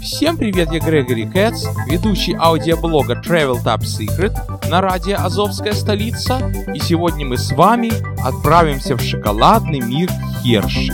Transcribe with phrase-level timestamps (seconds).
[0.00, 4.32] Всем привет, я Грегори Кэтс, ведущий аудиоблога Travel Top Secret
[4.70, 7.90] на радио Азовская столица, и сегодня мы с вами
[8.24, 10.08] отправимся в шоколадный мир
[10.42, 10.92] Херши.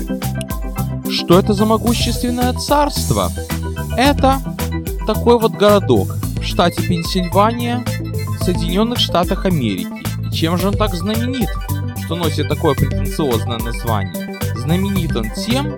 [1.11, 3.30] Что это за могущественное царство?
[3.96, 4.40] Это
[5.07, 6.09] такой вот городок
[6.39, 7.84] в штате Пенсильвания,
[8.41, 10.02] Соединенных Штатах Америки.
[10.27, 11.50] И чем же он так знаменит,
[12.05, 14.39] что носит такое претенциозное название?
[14.57, 15.77] Знаменит он тем,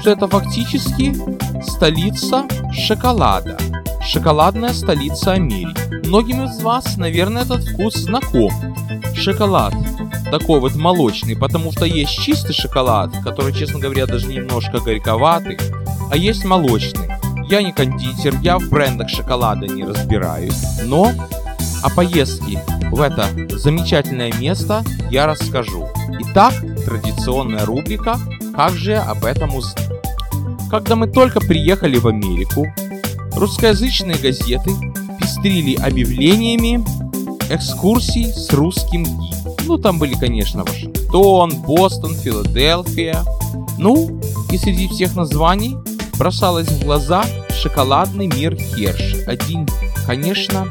[0.00, 1.14] что это фактически
[1.62, 3.58] столица шоколада.
[4.02, 6.06] Шоколадная столица Америки.
[6.06, 8.52] Многим из вас, наверное, этот вкус знаком.
[9.14, 9.74] Шоколад
[10.30, 15.58] такой вот молочный, потому что есть чистый шоколад, который, честно говоря, даже немножко горьковатый,
[16.10, 17.10] а есть молочный.
[17.48, 21.12] Я не кондитер, я в брендах шоколада не разбираюсь, но
[21.82, 25.88] о поездке в это замечательное место я расскажу.
[26.20, 26.54] Итак,
[26.84, 28.18] традиционная рубрика
[28.56, 29.86] «Как же я об этом узнал?».
[30.70, 32.66] Когда мы только приехали в Америку,
[33.34, 34.70] русскоязычные газеты
[35.20, 36.84] пестрили объявлениями
[37.52, 39.54] экскурсий с русским гидом.
[39.66, 43.22] Ну, там были, конечно, Вашингтон, Бостон, Филадельфия.
[43.78, 45.76] Ну, и среди всех названий
[46.18, 49.26] бросалось в глаза шоколадный мир Херш.
[49.26, 49.68] Один,
[50.06, 50.66] конечно,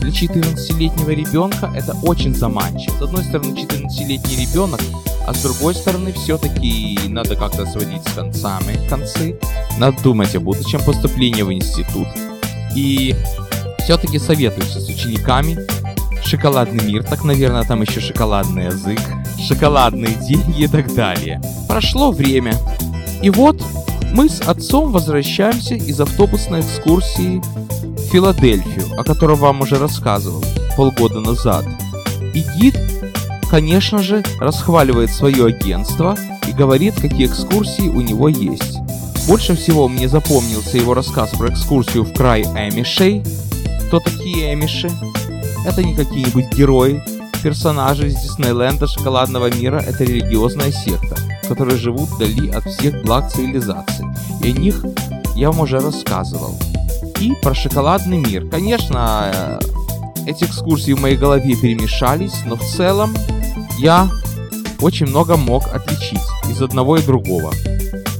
[0.00, 2.96] для 14-летнего ребенка это очень заманчиво.
[2.98, 4.80] С одной стороны, 14-летний ребенок,
[5.26, 9.38] а с другой стороны, все-таки надо как-то сводить с концами концы.
[9.78, 12.08] Надо думать о будущем поступлении в институт.
[12.74, 13.14] И
[13.80, 15.58] все-таки советуюсь с учениками.
[16.24, 19.00] Шоколадный мир, так, наверное, там еще шоколадный язык,
[19.48, 21.40] шоколадные деньги и так далее.
[21.68, 22.54] Прошло время.
[23.22, 23.62] И вот
[24.12, 27.42] мы с отцом возвращаемся из автобусной экскурсии
[28.10, 30.44] Филадельфию, о которой вам уже рассказывал
[30.76, 31.64] полгода назад.
[32.34, 32.76] И гид,
[33.48, 36.16] конечно же, расхваливает свое агентство
[36.48, 38.78] и говорит, какие экскурсии у него есть.
[39.28, 43.22] Больше всего мне запомнился его рассказ про экскурсию в край Эмишей.
[43.86, 44.90] Кто такие Эмиши?
[45.64, 47.04] Это не какие-нибудь герои,
[47.44, 51.16] персонажи из Диснейленда шоколадного мира, это религиозная секта,
[51.48, 54.06] которые живут вдали от всех благ цивилизации.
[54.42, 54.84] И о них
[55.36, 56.58] я вам уже рассказывал
[57.20, 58.48] и про шоколадный мир.
[58.48, 59.60] Конечно,
[60.26, 63.14] эти экскурсии в моей голове перемешались, но в целом
[63.78, 64.10] я
[64.80, 66.20] очень много мог отличить
[66.50, 67.52] из одного и другого.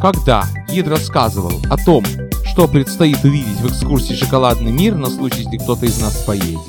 [0.00, 2.04] Когда гид рассказывал о том,
[2.44, 6.60] что предстоит увидеть в экскурсии «Шоколадный мир» на случай, если кто-то из нас поедет,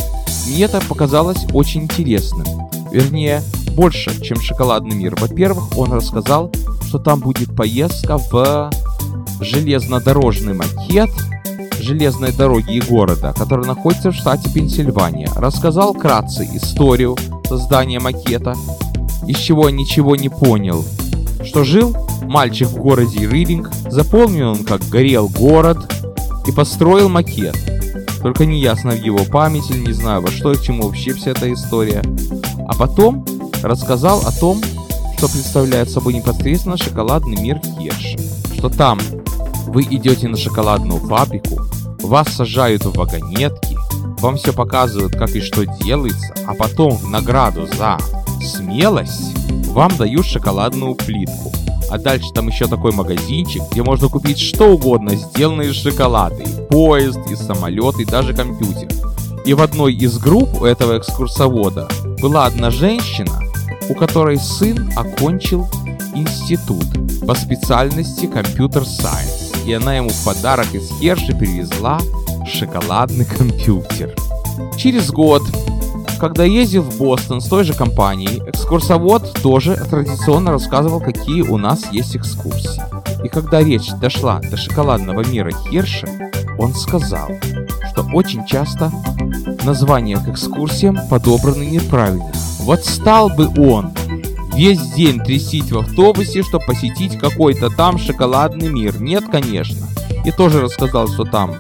[0.47, 2.46] мне это показалось очень интересным.
[2.91, 3.41] Вернее,
[3.75, 5.16] больше, чем «Шоколадный мир».
[5.16, 6.52] Во-первых, он рассказал,
[6.88, 8.70] что там будет поездка в
[9.41, 11.09] железнодорожный макет
[11.81, 18.56] железной дороги и города, который находится в штате Пенсильвания, рассказал вкратце историю создания макета,
[19.28, 20.86] из чего ничего не понял.
[21.44, 25.91] Что жил мальчик в городе Ридинг, заполнил он как горел город
[26.47, 27.58] и построил макет.
[28.22, 31.31] Только не ясно в его памяти, не знаю во что и к чему вообще вся
[31.31, 32.03] эта история.
[32.68, 33.25] А потом
[33.64, 34.62] рассказал о том,
[35.18, 38.16] что представляет собой непосредственно шоколадный мир Херш.
[38.56, 39.00] Что там
[39.68, 41.62] вы идете на шоколадную фабрику,
[42.02, 43.78] вас сажают в вагонетки,
[44.20, 47.98] вам все показывают, как и что делается, а потом в награду за
[48.42, 49.36] смелость
[49.70, 51.52] вам дают шоколадную плитку.
[51.90, 56.38] А дальше там еще такой магазинчик, где можно купить что угодно, сделанное из шоколада.
[56.38, 58.88] И поезд, и самолет, и даже компьютер.
[59.44, 61.90] И в одной из групп у этого экскурсовода
[62.22, 63.42] была одна женщина,
[63.90, 65.68] у которой сын окончил
[66.16, 66.86] институт
[67.26, 72.00] по специальности компьютер сайенс и она ему в подарок из Херши привезла
[72.46, 74.16] шоколадный компьютер.
[74.78, 75.44] Через год,
[76.20, 81.92] когда ездил в Бостон с той же компанией, экскурсовод тоже традиционно рассказывал, какие у нас
[81.92, 82.82] есть экскурсии.
[83.24, 86.08] И когда речь дошла до шоколадного мира Херши,
[86.58, 87.30] он сказал,
[87.92, 88.92] что очень часто
[89.64, 92.32] названия к экскурсиям подобраны неправильно.
[92.60, 93.92] Вот стал бы он
[94.62, 99.02] весь день трясить в автобусе, чтобы посетить какой-то там шоколадный мир.
[99.02, 99.88] Нет, конечно.
[100.24, 101.56] И тоже рассказал, что там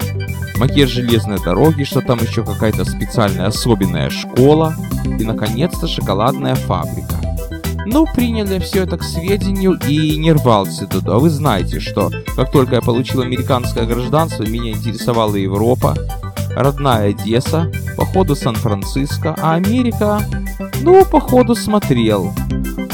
[0.57, 4.75] макет железной дороги, что там еще какая-то специальная особенная школа
[5.17, 7.15] и, наконец-то, шоколадная фабрика.
[7.87, 11.17] Ну, приняли все это к сведению и не рвался туда.
[11.17, 15.97] Вы знаете, что как только я получил американское гражданство, меня интересовала Европа,
[16.55, 20.21] родная Одесса, походу Сан-Франциско, а Америка,
[20.83, 22.31] ну, походу смотрел.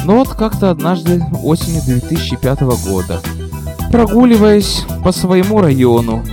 [0.07, 3.19] Но вот как-то однажды осенью 2005 года,
[3.92, 6.24] прогуливаясь по своему району,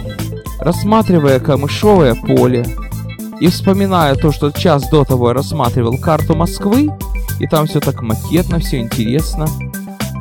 [0.61, 2.65] рассматривая камышовое поле
[3.41, 6.89] и вспоминая то, что час до того я рассматривал карту Москвы,
[7.41, 9.49] и там все так макетно, все интересно,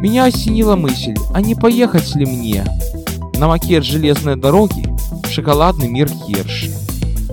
[0.02, 2.66] меня осенила мысль, а не поехать ли мне
[3.36, 4.92] на макет железной дороги,
[5.30, 6.72] шоколадный мир Херши.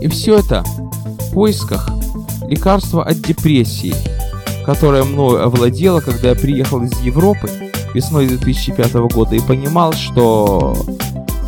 [0.02, 1.88] И все это в поисках
[2.46, 3.94] лекарства от депрессии,
[4.72, 7.50] которое мною овладело, когда я приехал из Европы
[7.93, 10.76] весной 2005 года и понимал, что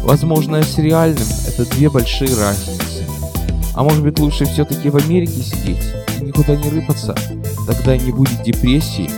[0.02, 3.06] возможное с реальным– это две большие разницы.
[3.76, 5.84] А может быть лучше все-таки в Америке сидеть
[6.18, 7.14] и никуда не рыпаться?
[7.64, 9.08] Тогда не будет депрессии,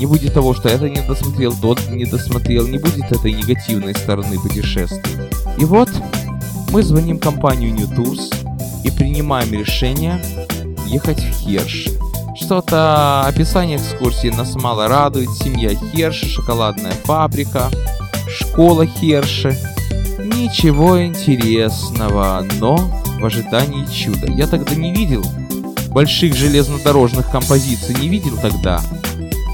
[0.00, 4.40] не будет того, что это не досмотрел, тот не досмотрел, не будет этой негативной стороны
[4.40, 5.20] путешествий.
[5.56, 5.90] И вот
[6.72, 8.28] мы звоним компанию New Tours
[8.82, 10.20] и принимаем решение
[10.88, 11.95] ехать в Херш.
[12.38, 15.30] Что-то описание экскурсии нас мало радует.
[15.30, 17.70] Семья Херши, шоколадная фабрика,
[18.28, 19.58] школа Херши.
[20.18, 22.76] Ничего интересного, но
[23.18, 24.30] в ожидании чуда.
[24.30, 25.24] Я тогда не видел
[25.88, 28.82] больших железнодорожных композиций, не видел тогда.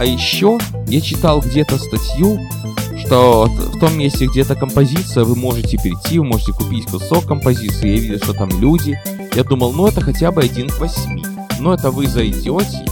[0.01, 0.59] А еще
[0.89, 2.41] я читал где-то статью,
[2.99, 7.95] что в том месте, где эта композиция, вы можете прийти, вы можете купить кусок композиции.
[7.95, 9.01] Я видел, что там люди.
[9.35, 11.25] Я думал, ну это хотя бы один к восьми.
[11.63, 12.85] Но это вы зайдете,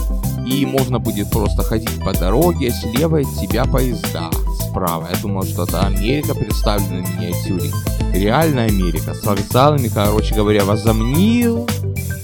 [0.47, 4.29] и можно будет просто ходить по дороге, слева от тебя поезда,
[4.61, 5.09] справа.
[5.13, 7.69] Я думал, что это Америка представлена в миниатюре.
[8.13, 11.67] Реальная Америка, с вокзалами, короче говоря, возомнил.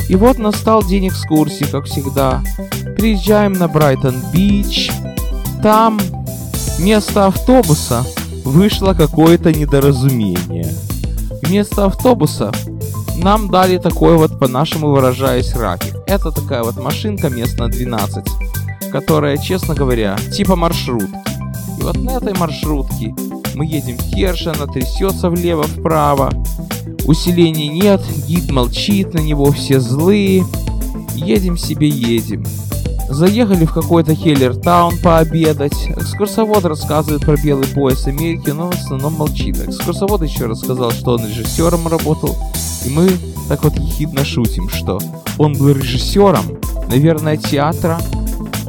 [0.07, 2.41] И вот настал день экскурсии, как всегда.
[2.95, 4.89] Приезжаем на Брайтон-Бич.
[5.61, 5.99] Там
[6.77, 8.05] вместо автобуса
[8.45, 10.73] вышло какое-то недоразумение.
[11.41, 12.53] Вместо автобуса
[13.17, 15.95] нам дали такой вот, по-нашему выражаясь, рафик.
[16.07, 18.25] Это такая вот машинка местная 12,
[18.91, 21.17] которая, честно говоря, типа маршрутки.
[21.79, 23.15] И вот на этой маршрутке
[23.55, 26.31] мы едем в Херш, она трясется влево-вправо.
[27.05, 30.45] Усиления нет, гид молчит, на него все злые.
[31.15, 32.45] Едем себе, едем.
[33.09, 35.87] Заехали в какой-то Хеллер-таун пообедать.
[35.95, 39.57] Экскурсовод рассказывает про белый пояс Америки, но в основном молчит.
[39.57, 42.35] Экскурсовод еще рассказал, что он режиссером работал.
[42.87, 43.09] И мы
[43.49, 44.97] так вот ехидно шутим, что
[45.37, 46.57] он был режиссером,
[46.89, 47.99] наверное, театра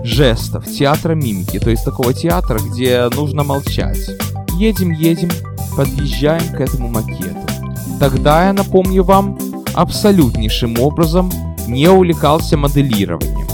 [0.02, 4.10] жестов, театра мимики, то есть такого театра, где нужно молчать.
[4.54, 5.30] Едем, едем,
[5.76, 7.38] подъезжаем к этому макету.
[8.00, 9.38] Тогда я напомню вам,
[9.74, 11.30] абсолютнейшим образом
[11.68, 13.46] не увлекался моделированием.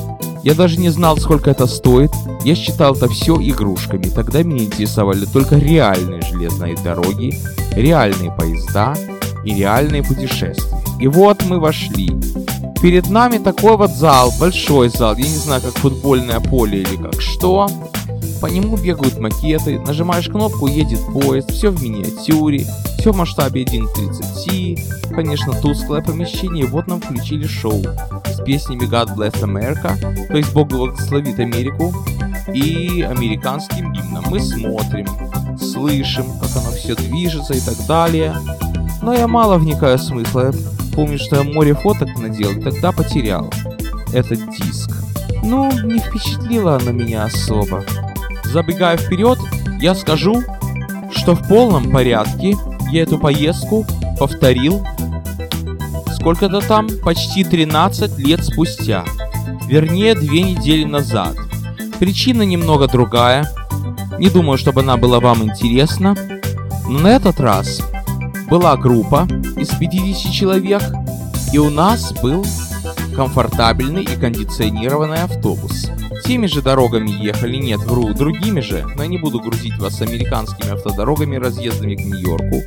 [0.42, 2.10] Я даже не знал, сколько это стоит.
[2.42, 4.04] Я считал это все игрушками.
[4.04, 7.34] Тогда меня интересовали только реальные железные дороги,
[7.76, 8.94] реальные поезда
[9.44, 10.78] и реальные путешествия.
[11.00, 12.10] И вот мы вошли.
[12.80, 17.20] Перед нами такой вот зал, большой зал, я не знаю, как футбольное поле или как
[17.20, 17.68] что.
[18.40, 22.66] По нему бегают макеты, нажимаешь кнопку, едет поезд, все в миниатюре,
[22.98, 25.14] все в масштабе 1 к 30.
[25.14, 27.82] Конечно, тусклое помещение, вот нам включили шоу
[28.26, 29.96] с песнями God Bless America,
[30.28, 31.94] то есть Бог благословит Америку,
[32.52, 34.24] и американским гимном.
[34.28, 35.06] Мы смотрим,
[35.58, 38.34] слышим, как оно все движется и так далее.
[39.04, 40.38] Но я мало вникаю в смысл.
[40.38, 40.52] Я
[40.94, 43.52] помню, что я море фоток надел, и тогда потерял
[44.14, 44.90] этот диск.
[45.42, 47.84] Ну, не впечатлило оно меня особо.
[48.44, 49.38] Забегая вперед,
[49.78, 50.42] я скажу,
[51.10, 52.56] что в полном порядке
[52.90, 53.84] я эту поездку
[54.18, 54.82] повторил
[56.14, 59.04] сколько-то там почти 13 лет спустя.
[59.68, 61.36] Вернее, две недели назад.
[61.98, 63.50] Причина немного другая.
[64.18, 66.16] Не думаю, чтобы она была вам интересна.
[66.88, 67.82] Но на этот раз
[68.48, 69.26] была группа
[69.56, 70.82] из 50 человек,
[71.52, 72.44] и у нас был
[73.14, 75.90] комфортабельный и кондиционированный автобус.
[76.24, 80.72] Теми же дорогами ехали, нет, вру, другими же, но я не буду грузить вас американскими
[80.72, 82.62] автодорогами, разъездами к Нью-Йорку.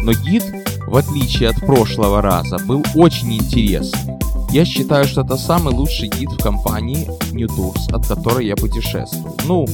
[0.00, 0.44] Но гид,
[0.86, 4.18] в отличие от прошлого раза, был очень интересный.
[4.50, 9.34] Я считаю, что это самый лучший гид в компании New Tours, от которой я путешествую.
[9.46, 9.66] Ну,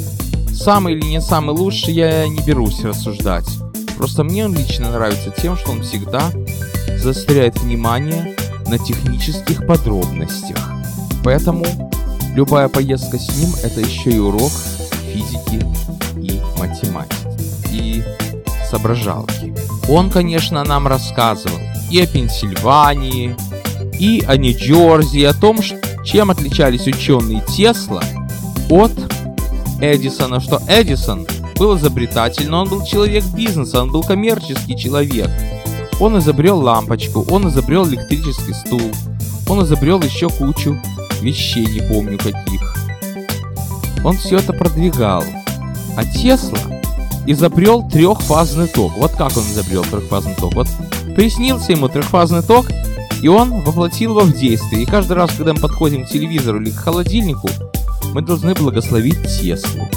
[0.52, 3.46] самый или не самый лучший, я не берусь рассуждать.
[3.98, 6.32] Просто мне он лично нравится тем, что он всегда
[6.96, 8.34] заостряет внимание
[8.66, 10.72] на технических подробностях.
[11.22, 11.66] Поэтому
[12.38, 14.52] Любая поездка с ним это еще и урок
[15.12, 15.60] физики
[16.22, 17.26] и математики,
[17.72, 18.04] и
[18.70, 19.52] соображалки.
[19.88, 21.58] Он, конечно, нам рассказывал
[21.90, 23.34] и о Пенсильвании,
[23.98, 25.58] и о Нью-Джерси, о том,
[26.04, 28.04] чем отличались ученые Тесла
[28.70, 28.92] от
[29.80, 31.26] Эдисона, что Эдисон
[31.58, 35.28] был изобретатель, но он был человек бизнеса, он был коммерческий человек.
[36.00, 38.80] Он изобрел лампочку, он изобрел электрический стул,
[39.48, 40.80] он изобрел еще кучу
[41.20, 42.76] вещей, не помню каких.
[44.04, 45.24] Он все это продвигал.
[45.96, 46.58] А Тесла
[47.26, 48.92] изобрел трехфазный ток.
[48.96, 50.54] Вот как он изобрел трехфазный ток.
[50.54, 50.68] Вот
[51.16, 52.66] приснился ему трехфазный ток,
[53.20, 54.84] и он воплотил его в действие.
[54.84, 57.48] И каждый раз, когда мы подходим к телевизору или к холодильнику,
[58.14, 59.88] мы должны благословить Теслу.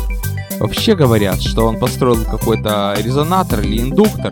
[0.62, 4.32] Вообще говорят, что он построил какой-то резонатор или индуктор,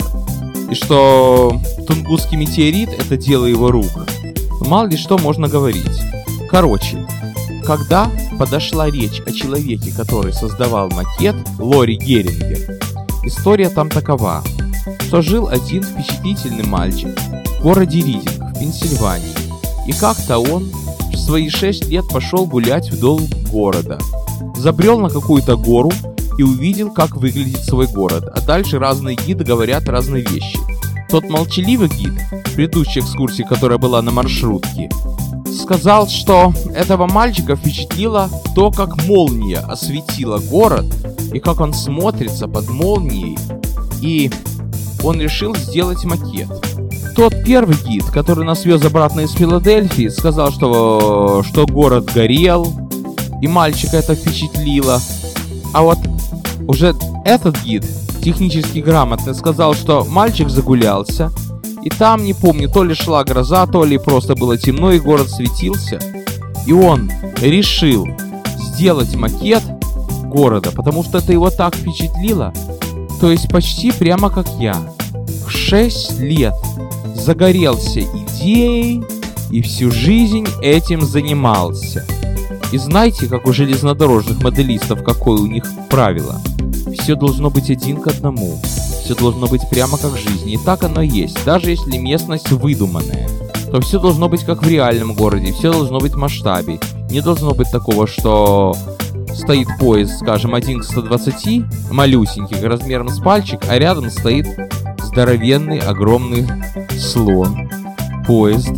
[0.69, 3.89] и что Тунгусский метеорит это дело его рук.
[4.62, 6.00] Мало ли что можно говорить.
[6.51, 7.03] Короче,
[7.65, 12.77] когда подошла речь о человеке, который создавал макет, Лори Герингер,
[13.24, 14.43] история там такова,
[15.07, 17.09] что жил один впечатлительный мальчик
[17.57, 19.33] в городе Ридинг в Пенсильвании,
[19.88, 20.69] и как-то он
[21.12, 23.98] в свои шесть лет пошел гулять вдоль города,
[24.55, 25.91] забрел на какую-то гору
[26.39, 30.58] и увидел, как выглядит свой город, а дальше разные гиды говорят разные вещи.
[31.10, 32.13] Тот молчаливый гид,
[32.55, 34.89] предыдущей экскурсии, которая была на маршрутке,
[35.51, 40.86] сказал, что этого мальчика впечатлило то, как молния осветила город
[41.34, 43.38] и как он смотрится под молнией,
[44.01, 44.31] и
[45.03, 46.48] он решил сделать макет.
[47.17, 52.74] Тот первый гид, который нас вез обратно из Филадельфии, сказал, что, что город горел,
[53.41, 55.01] и мальчика это впечатлило.
[55.74, 56.00] А вот
[56.69, 56.95] уже
[57.25, 57.83] этот гид,
[58.23, 61.31] технически грамотный, сказал, что мальчик загулялся,
[61.83, 65.29] и там, не помню, то ли шла гроза, то ли просто было темно, и город
[65.31, 65.99] светился.
[66.67, 67.11] И он
[67.41, 68.07] решил
[68.59, 69.63] сделать макет
[70.25, 72.53] города, потому что это его так впечатлило.
[73.19, 74.75] То есть почти прямо как я.
[75.47, 76.53] В 6 лет
[77.15, 79.03] загорелся идеей
[79.49, 82.05] и всю жизнь этим занимался.
[82.71, 86.39] И знаете, как у железнодорожных моделистов, какое у них правило?
[86.99, 88.59] Все должно быть один к одному.
[89.03, 90.53] Все должно быть прямо как в жизни.
[90.53, 91.43] И так оно есть.
[91.45, 93.27] Даже если местность выдуманная,
[93.71, 95.51] то все должно быть как в реальном городе.
[95.51, 96.79] Все должно быть в масштабе.
[97.09, 98.75] Не должно быть такого, что
[99.33, 104.47] стоит поезд, скажем, 1 к 120, малюсенький, размером с пальчик, а рядом стоит
[105.03, 106.47] здоровенный, огромный
[106.99, 107.69] слон.
[108.27, 108.71] Поезд,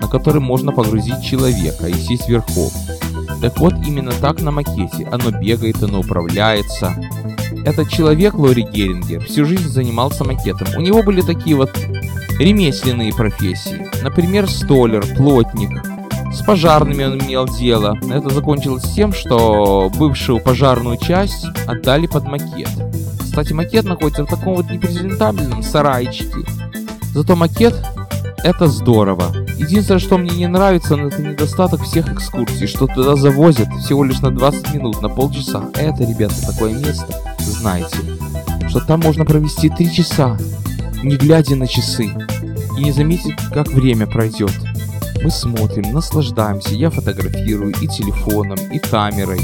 [0.00, 2.70] на который можно погрузить человека и сесть верхом.
[3.40, 5.08] Так вот, именно так на макете.
[5.10, 6.94] Оно бегает, оно управляется.
[7.64, 10.68] Этот человек, Лори Герингер, всю жизнь занимался макетом.
[10.76, 11.70] У него были такие вот
[12.38, 13.88] ремесленные профессии.
[14.02, 15.70] Например, столер, плотник.
[16.32, 17.96] С пожарными он имел дело.
[18.10, 22.70] Это закончилось тем, что бывшую пожарную часть отдали под макет.
[23.20, 26.38] Кстати, макет находится в таком вот непрезентабельном сарайчике.
[27.14, 27.74] Зато макет
[28.44, 29.45] это здорово.
[29.58, 34.30] Единственное, что мне не нравится, это недостаток всех экскурсий, что туда завозят всего лишь на
[34.30, 35.70] 20 минут, на полчаса.
[35.74, 37.06] Это, ребята, такое место,
[37.40, 37.96] знаете,
[38.68, 40.36] что там можно провести 3 часа,
[41.02, 42.10] не глядя на часы,
[42.76, 44.52] и не заметить, как время пройдет.
[45.22, 49.40] Мы смотрим, наслаждаемся, я фотографирую и телефоном, и камерой.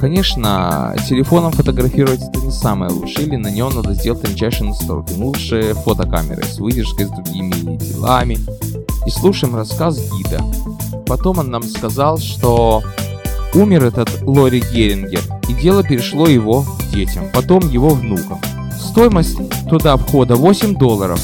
[0.00, 5.12] Конечно, телефоном фотографировать это не самое лучшее, или на нем надо сделать тончайшие настройки.
[5.12, 8.38] Лучше фотокамерой с выдержкой, с другими делами.
[9.06, 10.40] И слушаем рассказ гида.
[11.06, 12.82] Потом он нам сказал, что
[13.54, 18.40] умер этот Лори Герингер, и дело перешло его детям, потом его внукам.
[18.80, 19.36] Стоимость
[19.68, 21.20] туда входа 8 долларов,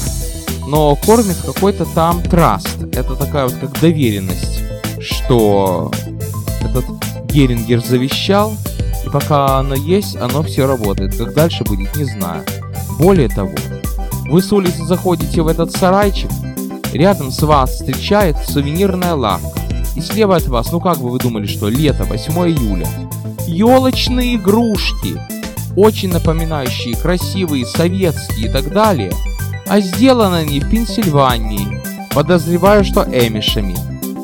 [0.67, 2.83] но кормит какой-то там траст.
[2.93, 4.61] Это такая вот как доверенность,
[4.99, 5.91] что
[6.61, 6.85] этот
[7.25, 8.53] Герингер завещал,
[9.05, 11.15] и пока оно есть, оно все работает.
[11.17, 12.43] Как дальше будет, не знаю.
[12.99, 13.51] Более того,
[14.29, 16.29] вы с улицы заходите в этот сарайчик,
[16.93, 19.59] рядом с вас встречает сувенирная лавка.
[19.95, 22.87] И слева от вас, ну как бы вы думали, что лето, 8 июля.
[23.47, 25.19] Елочные игрушки,
[25.75, 29.11] очень напоминающие красивые советские и так далее–
[29.69, 31.79] а сделаны они в Пенсильвании.
[32.13, 33.75] Подозреваю, что эмишами.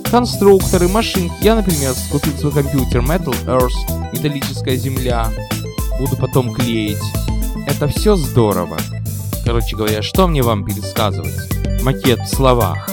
[0.10, 1.36] Конструкторы, машинки.
[1.42, 5.30] Я, например, купил свой компьютер Metal Earth, металлическая земля.
[6.00, 6.98] Буду потом клеить.
[7.68, 8.78] Это все здорово.
[9.46, 11.55] Короче говоря, что мне вам пересказывать?
[11.86, 12.90] Макет в словах.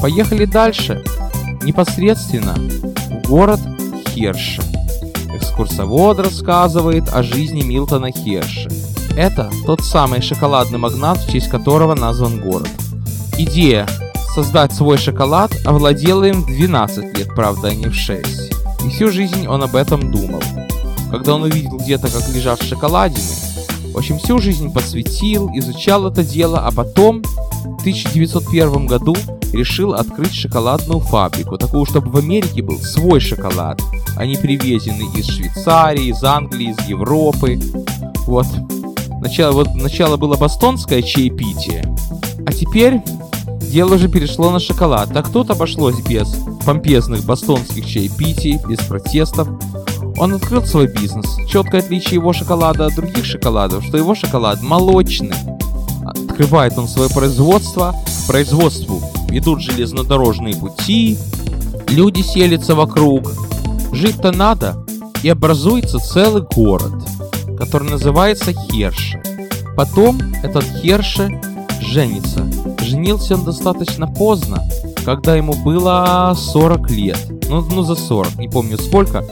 [0.00, 1.04] Поехали дальше.
[1.62, 3.60] Непосредственно в город
[4.08, 4.62] Херша.
[5.34, 8.70] Экскурсовод рассказывает о жизни Милтона Херша.
[9.14, 12.70] Это тот самый шоколадный магнат, в честь которого назван город.
[13.36, 13.86] Идея
[14.34, 18.54] создать свой шоколад овладела им в 12 лет, правда, а не в 6.
[18.86, 20.42] И всю жизнь он об этом думал.
[21.10, 23.49] Когда он увидел где-то, как лежат шоколадины,
[23.92, 29.16] в общем, всю жизнь посвятил, изучал это дело, а потом в 1901 году
[29.52, 33.80] решил открыть шоколадную фабрику, такую, чтобы в Америке был свой шоколад,
[34.16, 37.60] а не привезенный из Швейцарии, из Англии, из Европы.
[38.26, 38.46] Вот.
[39.20, 41.84] Начало, вот, начало было бостонское чаепитие,
[42.46, 43.02] а теперь
[43.70, 45.12] дело уже перешло на шоколад.
[45.12, 46.28] Так тут обошлось без
[46.64, 49.48] помпезных бостонских чаепитий, без протестов.
[50.16, 51.26] Он открыл свой бизнес.
[51.48, 55.36] Четкое отличие его шоколада от других шоколадов, что его шоколад молочный.
[56.04, 57.94] Открывает он свое производство.
[58.24, 61.18] К производству идут железнодорожные пути,
[61.88, 63.32] люди селятся вокруг.
[63.92, 64.84] Жить-то надо,
[65.22, 66.92] и образуется целый город–
[67.60, 69.22] который называется Херше.
[69.76, 71.40] Потом этот Херше
[71.82, 72.50] женится.
[72.80, 74.64] Женился он достаточно поздно,
[75.04, 77.18] когда ему было 40 лет.
[77.50, 79.24] Ну, ну за 40, не помню сколько.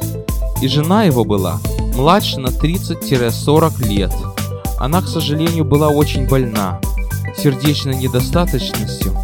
[0.61, 1.61] И жена его была
[1.95, 4.13] младше на 30-40 лет.
[4.79, 6.81] Она, к сожалению, была очень больна
[7.37, 9.17] сердечной недостаточностью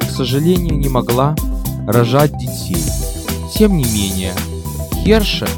[0.00, 1.34] и, к сожалению, не могла
[1.86, 2.82] рожать детей.
[3.54, 4.34] Тем не менее,
[5.04, 5.48] Херша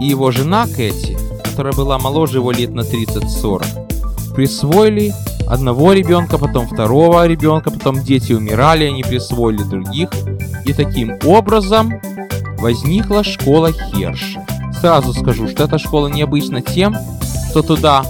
[0.00, 5.12] и его жена Кэти, которая была моложе его лет на 30-40, присвоили
[5.46, 10.10] одного ребенка, потом второго ребенка, потом дети умирали, они присвоили других.
[10.64, 11.92] И таким образом
[12.66, 14.44] возникла школа Херши.
[14.80, 16.96] Сразу скажу, что эта школа необычна тем,
[17.48, 18.04] что туда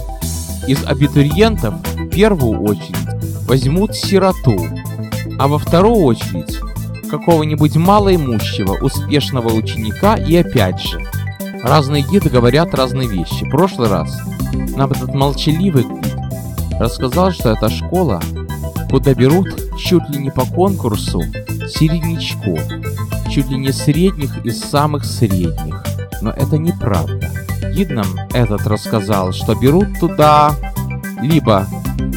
[0.67, 2.97] из абитуриентов в первую очередь
[3.47, 4.57] возьмут сироту,
[5.37, 6.57] а во вторую очередь
[7.07, 11.05] какого-нибудь малоимущего, успешного ученика и опять же,
[11.61, 13.45] разные гиды говорят разные вещи.
[13.45, 14.19] В прошлый раз
[14.75, 16.15] нам этот молчаливый гид
[16.79, 18.23] рассказал, что это школа,
[18.89, 21.21] куда берут чуть ли не по конкурсу
[21.69, 22.59] середнячков,
[23.37, 25.83] чуть ли не средних из самых средних.
[26.23, 27.29] Но это неправда.
[27.71, 30.55] Гид нам этот рассказал, что берут туда
[31.21, 31.67] либо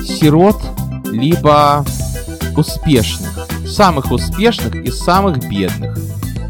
[0.02, 0.56] сирот,
[1.12, 1.84] либо
[2.56, 5.98] успешных, самых успешных и самых бедных.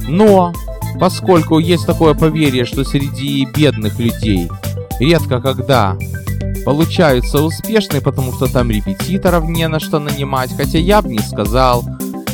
[0.09, 0.53] Но,
[1.01, 4.49] поскольку есть такое поверье, что среди бедных людей
[5.01, 5.97] редко когда
[6.65, 11.85] получаются успешные, потому что там репетиторов не на что нанимать, хотя я бы не сказал.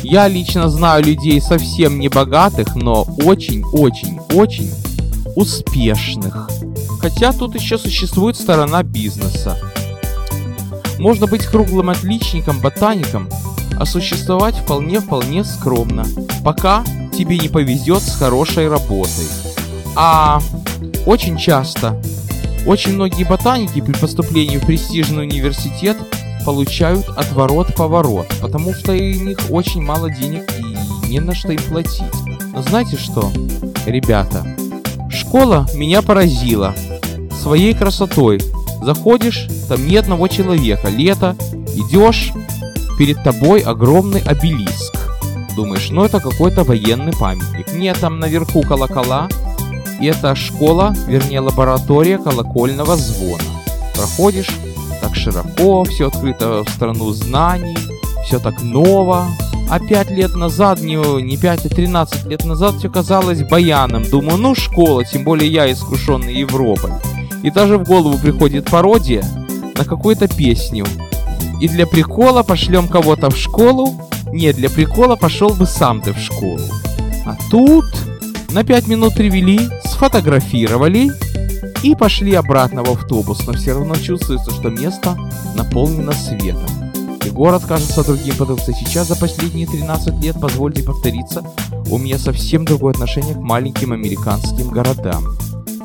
[0.03, 4.71] Я лично знаю людей совсем не богатых, но очень-очень-очень
[5.35, 6.49] успешных.
[6.99, 9.57] Хотя тут еще существует сторона бизнеса.
[10.99, 13.29] Можно быть круглым отличником, ботаником,
[13.79, 16.05] а существовать вполне-вполне скромно,
[16.43, 16.83] пока
[17.15, 19.27] тебе не повезет с хорошей работой.
[19.95, 20.39] А
[21.05, 22.01] очень часто,
[22.65, 25.97] очень многие ботаники при поступлении в престижный университет
[26.47, 30.49] получают отворот-поворот, потому что у них очень мало денег
[31.03, 32.01] и не на что им платить.
[32.53, 33.29] Но знаете что,
[33.85, 34.47] ребята,
[35.11, 36.73] школа меня поразила
[37.43, 38.39] своей красотой,
[38.81, 40.87] Заходишь, там ни одного человека.
[40.87, 41.35] Лето,
[41.75, 42.31] идешь,
[42.97, 44.95] перед тобой огромный обелиск.
[45.53, 47.73] Думаешь, ну это какой-то военный памятник.
[47.73, 49.27] Нет, там наверху колокола.
[49.99, 53.43] И это школа, вернее лаборатория колокольного звона.
[53.93, 54.51] Проходишь,
[55.01, 57.77] так широко, все открыто в страну знаний,
[58.25, 59.27] все так ново.
[59.69, 64.03] А пять лет назад, не, не 5, а 13 лет назад все казалось баяном.
[64.03, 66.91] Думаю, ну школа, тем более я искушенный Европой.
[67.43, 69.23] И даже в голову приходит пародия
[69.75, 70.85] на какую-то песню.
[71.59, 73.99] И для прикола пошлем кого-то в школу.
[74.31, 76.61] Не, для прикола пошел бы сам ты в школу.
[77.25, 77.85] А тут
[78.51, 81.11] на пять минут привели, сфотографировали
[81.83, 83.45] и пошли обратно в автобус.
[83.45, 85.17] Но все равно чувствуется, что место
[85.55, 86.69] наполнено светом.
[87.25, 91.43] И город кажется другим, потому что сейчас за последние 13 лет, позвольте повториться,
[91.89, 95.23] у меня совсем другое отношение к маленьким американским городам.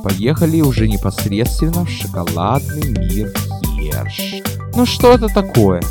[0.03, 3.33] Поехали уже непосредственно в шоколадный мир
[3.65, 4.43] Херш.
[4.75, 5.83] Ну что это такое?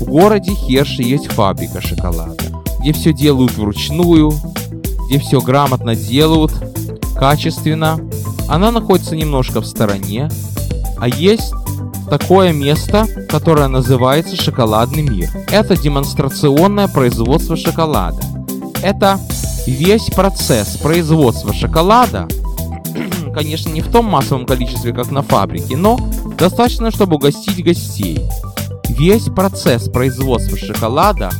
[0.00, 2.36] в городе Херши есть фабрика шоколада,
[2.80, 4.32] где все делают вручную,
[5.06, 6.52] где все грамотно делают,
[7.16, 8.00] качественно.
[8.50, 10.28] Она находится немножко в стороне,
[10.98, 11.54] а есть
[12.10, 15.30] такое место, которое называется «Шоколадный мир».
[15.50, 18.20] Это демонстрационное производство шоколада.
[18.82, 19.18] Это
[19.66, 22.28] весь процесс производства шоколада
[23.34, 25.98] конечно, не в том массовом количестве, как на фабрике, но
[26.38, 28.20] достаточно, чтобы угостить гостей.
[28.88, 31.30] Весь процесс производства шоколада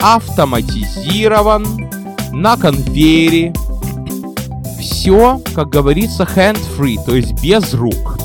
[0.00, 1.88] автоматизирован
[2.32, 3.52] на конвейере.
[4.86, 8.18] Все, как говорится, hand-free, то есть без рук.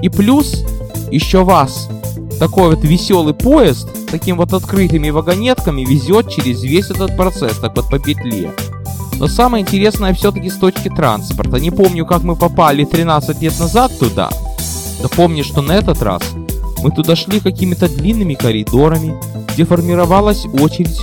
[0.00, 0.64] И плюс
[1.10, 1.88] еще вас
[2.38, 7.90] такой вот веселый поезд таким вот открытыми вагонетками везет через весь этот процесс, так вот
[7.90, 8.52] по петле.
[9.18, 11.58] Но самое интересное все-таки с точки транспорта.
[11.58, 14.30] Не помню, как мы попали 13 лет назад туда.
[15.02, 16.22] Да помню, что на этот раз
[16.82, 19.16] мы туда шли какими-то длинными коридорами,
[19.52, 21.00] где формировалась очередь,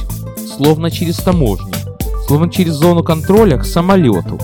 [0.56, 1.74] словно через таможню,
[2.26, 4.40] словно через зону контроля к самолету.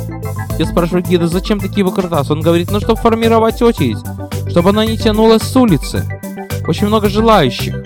[0.59, 2.33] Я спрашиваю гида, зачем такие выкрутасы?
[2.33, 3.97] Он говорит, ну чтобы формировать очередь,
[4.49, 6.05] чтобы она не тянулась с улицы.
[6.67, 7.83] Очень много желающих.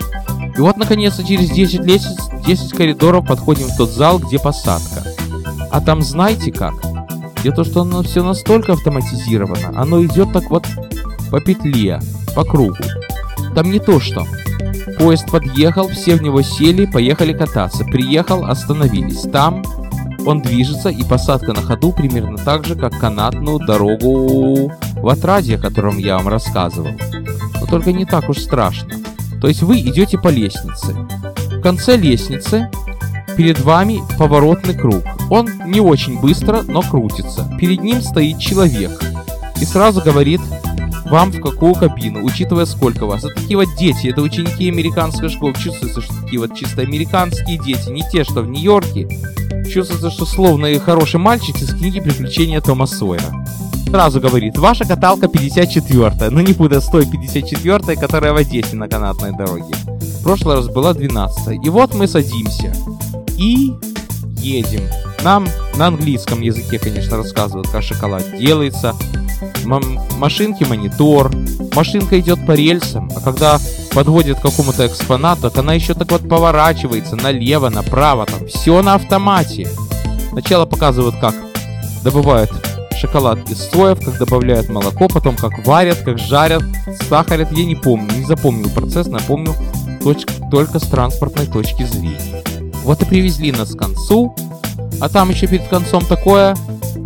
[0.58, 5.04] И вот наконец-то через 10 лестниц, 10 коридоров подходим в тот зал, где посадка.
[5.72, 6.74] А там знаете как?
[7.44, 10.66] Дело что оно все настолько автоматизировано, оно идет так вот
[11.30, 12.00] по петле,
[12.36, 12.76] по кругу.
[13.54, 14.26] Там не то что.
[15.00, 17.84] Поезд подъехал, все в него сели, поехали кататься.
[17.86, 19.22] Приехал, остановились.
[19.32, 19.64] Там
[20.26, 25.60] он движется, и посадка на ходу примерно так же, как канатную дорогу в отраде, о
[25.60, 26.92] котором я вам рассказывал.
[27.60, 28.90] Но только не так уж страшно.
[29.42, 30.94] То есть вы идете по лестнице.
[31.52, 32.70] В конце лестницы
[33.38, 35.04] перед вами поворотный круг.
[35.30, 37.50] Он не очень быстро, но крутится.
[37.60, 38.92] Перед ним стоит человек
[39.60, 40.42] и сразу говорит
[41.06, 43.24] вам в какую кабину, учитывая сколько вас.
[43.24, 45.54] Это такие вот дети, это ученики американской школы.
[45.54, 49.08] Чувствуется, что такие вот чисто американские дети, не те, что в Нью-Йорке.
[49.76, 53.46] Чувствуется, что словно и хороший мальчик из книги «Приключения Тома Сойера».
[53.90, 58.88] Сразу говорит, ваша каталка 54 но не будет с той 54 которая в Одессе на
[58.88, 59.76] канатной дороге.
[60.00, 62.74] В прошлый раз была 12 И вот мы садимся
[63.38, 63.74] и
[64.38, 64.84] едем.
[65.26, 68.96] Нам на английском языке, конечно, рассказывают, как шоколад делается.
[70.18, 71.32] Машинки монитор.
[71.74, 73.60] Машинка идет по рельсам, а когда
[73.94, 78.96] подводит к какому-то экспонату, так она еще так вот поворачивается налево, направо, там все на
[78.96, 79.68] автомате.
[80.32, 81.34] Сначала показывают, как
[82.04, 82.52] добывают
[82.96, 86.64] шоколад из соев, как добавляют молоко, потом как варят, как жарят,
[87.10, 87.52] сахарят.
[87.52, 89.54] Я не помню, не запомнил процесс, напомню
[90.02, 92.44] точ- только с транспортной точки зрения.
[92.84, 94.36] Вот и привезли нас к концу,
[95.02, 96.56] а там еще перед концом такое.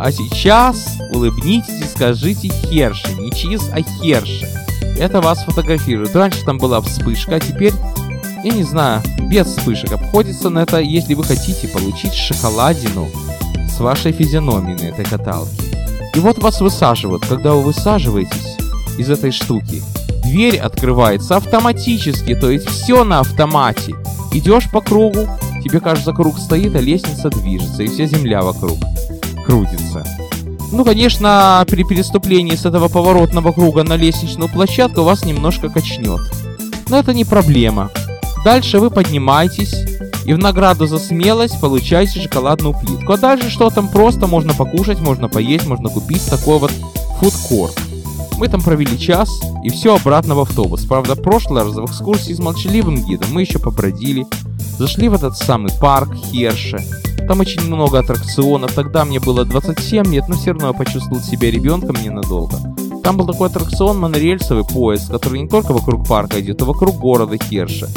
[0.02, 4.48] А сейчас улыбнитесь и скажите Херши, не Чиз, а Херши.
[4.98, 6.16] Это вас фотографируют.
[6.16, 7.74] Раньше там была вспышка, а теперь,
[8.42, 13.10] я не знаю, без вспышек обходится на это, если вы хотите получить шоколадину
[13.68, 15.62] с вашей физиономией на этой каталке.
[16.14, 17.26] И вот вас высаживают.
[17.26, 18.56] Когда вы высаживаетесь
[18.96, 19.82] из этой штуки,
[20.24, 23.96] дверь открывается автоматически, то есть все на автомате.
[24.32, 25.28] Идешь по кругу,
[25.62, 28.78] тебе кажется, круг стоит, а лестница движется, и вся земля вокруг
[29.40, 30.04] крутится.
[30.72, 36.20] Ну, конечно, при переступлении с этого поворотного круга на лестничную площадку вас немножко качнет.
[36.88, 37.90] Но это не проблема.
[38.44, 39.74] Дальше вы поднимаетесь
[40.24, 43.12] и в награду за смелость получаете шоколадную плитку.
[43.12, 46.72] А дальше что там просто можно покушать, можно поесть, можно купить такой вот
[47.18, 47.78] фудкорт.
[48.38, 49.28] Мы там провели час
[49.64, 50.84] и все обратно в автобус.
[50.84, 54.24] Правда, прошлый раз в экскурсии с молчаливым гидом мы еще побродили.
[54.78, 56.78] Зашли в этот самый парк Херше.
[57.26, 58.72] Там очень много аттракционов.
[58.74, 62.56] Тогда мне было 27 лет, но все равно я почувствовал себя ребенком ненадолго.
[63.02, 67.36] Там был такой аттракцион монорельсовый поезд, который не только вокруг парка идет, а вокруг города
[67.36, 67.88] Херша.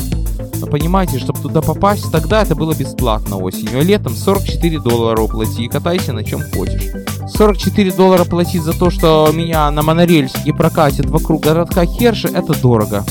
[0.60, 5.66] Но понимаете, чтобы туда попасть, тогда это было бесплатно осенью, а летом 44 доллара уплати
[5.66, 6.90] и катайся на чем хочешь.
[7.28, 13.04] 44 доллара платить за то, что меня на монорельсике прокатит вокруг городка Херши, это дорого.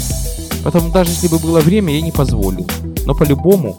[0.64, 2.66] Поэтому даже если бы было время, я не позволил.
[3.04, 3.76] Но по-любому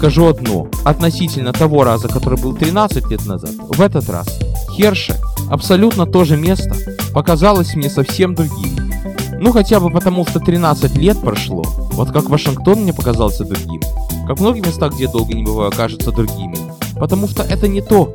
[0.00, 0.66] скажу одно.
[0.86, 4.26] Относительно того раза, который был 13 лет назад, в этот раз
[4.70, 5.14] Херше
[5.50, 6.74] абсолютно то же место
[7.12, 8.94] показалось мне совсем другим.
[9.38, 11.64] Ну хотя бы потому, что 13 лет прошло.
[11.92, 13.82] Вот как Вашингтон мне показался другим.
[14.26, 16.56] Как многие места, где долго не бываю, кажутся другими.
[16.98, 18.14] Потому что это не то,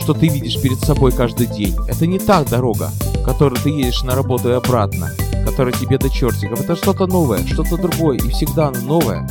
[0.00, 1.76] что ты видишь перед собой каждый день.
[1.88, 2.90] Это не та дорога,
[3.26, 5.10] которой ты едешь на работу и обратно,
[5.44, 6.62] которая тебе до чертиков.
[6.62, 9.28] Это что-то новое, что-то другое, и всегда оно новое.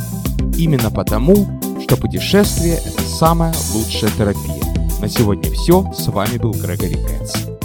[0.56, 1.46] Именно потому,
[1.88, 4.62] что путешествие– это самая лучшая терапия.
[5.00, 5.90] На сегодня все.
[5.94, 7.57] С вами был Грегори Кэтс.